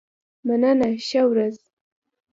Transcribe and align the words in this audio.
مننه 0.47 0.87
ښه 1.07 1.21
ورځ. 1.29 1.57